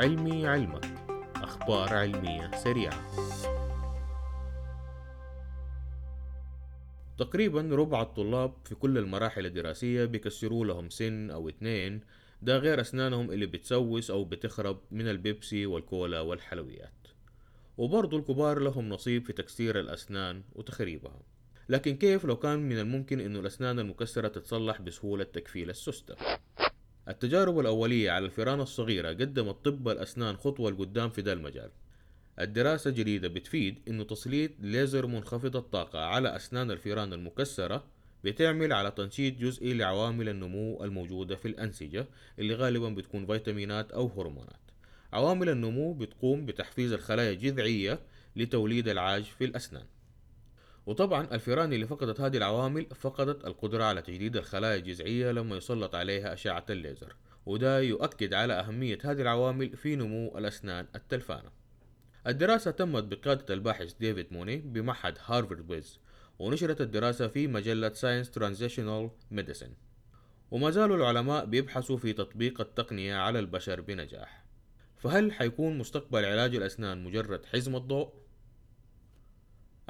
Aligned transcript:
علمي 0.00 0.46
علمك. 0.46 0.84
أخبار 1.36 1.94
علمية 1.94 2.50
سريعة. 2.56 3.02
تقريبا 7.18 7.60
ربع 7.72 8.02
الطلاب 8.02 8.54
في 8.64 8.74
كل 8.74 8.98
المراحل 8.98 9.46
الدراسية 9.46 10.04
بيكسروا 10.04 10.64
لهم 10.66 10.90
سن 10.90 11.30
أو 11.30 11.48
اتنين 11.48 12.00
ده 12.42 12.56
غير 12.56 12.80
أسنانهم 12.80 13.30
اللي 13.30 13.46
بتسوس 13.46 14.10
أو 14.10 14.24
بتخرب 14.24 14.80
من 14.90 15.08
البيبسي 15.08 15.66
والكولا 15.66 16.20
والحلويات. 16.20 17.08
وبرضو 17.78 18.18
الكبار 18.18 18.58
لهم 18.58 18.88
نصيب 18.88 19.24
في 19.24 19.32
تكسير 19.32 19.80
الأسنان 19.80 20.42
وتخريبها. 20.52 21.20
لكن 21.68 21.96
كيف 21.96 22.24
لو 22.24 22.36
كان 22.36 22.58
من 22.68 22.78
الممكن 22.78 23.20
أن 23.20 23.36
الأسنان 23.36 23.78
المكسرة 23.78 24.28
تتصلح 24.28 24.80
بسهولة 24.80 25.24
تكفيل 25.24 25.70
السوستة 25.70 26.16
التجارب 27.10 27.58
الأولية 27.60 28.10
على 28.10 28.24
الفئران 28.24 28.60
الصغيرة 28.60 29.08
قدمت 29.08 29.64
طب 29.64 29.88
الأسنان 29.88 30.36
خطوة 30.36 30.70
لقدام 30.70 31.10
في 31.10 31.22
ده 31.22 31.32
المجال. 31.32 31.70
الدراسة 32.40 32.90
الجديدة 32.90 33.28
بتفيد 33.28 33.78
إنه 33.88 34.04
تسليط 34.04 34.50
ليزر 34.60 35.06
منخفض 35.06 35.56
الطاقة 35.56 35.98
على 35.98 36.36
أسنان 36.36 36.70
الفئران 36.70 37.12
المكسرة 37.12 37.84
بتعمل 38.24 38.72
على 38.72 38.90
تنشيط 38.90 39.34
جزئي 39.38 39.74
لعوامل 39.74 40.28
النمو 40.28 40.84
الموجودة 40.84 41.36
في 41.36 41.48
الأنسجة 41.48 42.06
اللي 42.38 42.54
غالبا 42.54 42.88
بتكون 42.88 43.26
فيتامينات 43.26 43.92
أو 43.92 44.06
هرمونات. 44.06 44.60
عوامل 45.12 45.48
النمو 45.48 45.92
بتقوم 45.92 46.46
بتحفيز 46.46 46.92
الخلايا 46.92 47.30
الجذعية 47.30 48.00
لتوليد 48.36 48.88
العاج 48.88 49.22
في 49.22 49.44
الأسنان. 49.44 49.84
وطبعا 50.86 51.28
الفئران 51.32 51.72
اللي 51.72 51.86
فقدت 51.86 52.20
هذه 52.20 52.36
العوامل 52.36 52.86
فقدت 52.94 53.44
القدرة 53.44 53.84
على 53.84 54.02
تجديد 54.02 54.36
الخلايا 54.36 54.76
الجذعية 54.76 55.32
لما 55.32 55.56
يسلط 55.56 55.94
عليها 55.94 56.32
أشعة 56.32 56.64
الليزر 56.70 57.16
وده 57.46 57.80
يؤكد 57.80 58.34
على 58.34 58.52
أهمية 58.52 58.98
هذه 59.04 59.22
العوامل 59.22 59.76
في 59.76 59.96
نمو 59.96 60.38
الأسنان 60.38 60.86
التلفانة. 60.94 61.50
الدراسة 62.26 62.70
تمت 62.70 63.04
بقيادة 63.04 63.54
الباحث 63.54 63.92
ديفيد 63.92 64.32
موني 64.32 64.56
بمعهد 64.56 65.18
هارفارد 65.26 65.66
بيز 65.66 65.98
ونشرت 66.38 66.80
الدراسة 66.80 67.28
في 67.28 67.46
مجلة 67.46 67.92
Science 67.92 68.30
Translational 68.30 69.10
Medicine 69.30 69.70
وما 70.50 70.70
زالوا 70.70 70.96
العلماء 70.96 71.44
بيبحثوا 71.44 71.96
في 71.96 72.12
تطبيق 72.12 72.60
التقنية 72.60 73.16
على 73.16 73.38
البشر 73.38 73.80
بنجاح. 73.80 74.44
فهل 74.96 75.32
حيكون 75.32 75.78
مستقبل 75.78 76.24
علاج 76.24 76.56
الأسنان 76.56 77.04
مجرد 77.04 77.44
حزم 77.46 77.76
الضوء؟ 77.76 78.12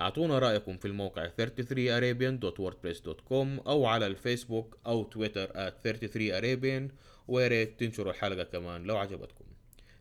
أعطونا 0.01 0.39
رأيكم 0.39 0.77
في 0.77 0.89
الموقع 0.89 1.29
33arabian.wordpress.com 1.29 3.67
أو 3.67 3.87
على 3.87 4.07
الفيسبوك 4.07 4.79
أو 4.87 5.05
تويتر 5.05 5.49
at 5.49 5.73
33arabian 5.89 6.93
وياريت 7.29 7.81
تنشروا 7.81 8.13
الحلقة 8.13 8.45
كمان 8.45 8.83
لو 8.83 8.97
عجبتكم. 8.97 9.45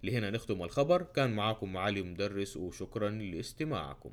لهنا 0.04 0.30
نختم 0.30 0.64
الخبر. 0.64 1.04
كان 1.04 1.36
معاكم 1.36 1.74
معالي 1.74 2.02
مدرس 2.02 2.58
وشكرا 2.58 3.10
لاستماعكم. 3.10 4.12